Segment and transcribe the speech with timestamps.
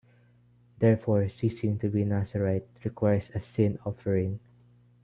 [0.79, 4.39] Therefore, ceasing to be nazirite requires a sin-offering.